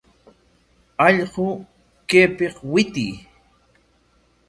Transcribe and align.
¡Allqu, 1.05 1.47
kaypik 2.09 2.55
witiy! 2.71 3.13